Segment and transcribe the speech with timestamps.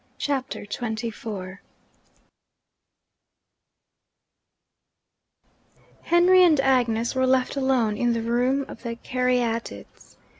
[0.17, 1.59] CHAPTER XXIV
[6.01, 10.17] Henry and Agnes were left alone in the Room of the Caryatides.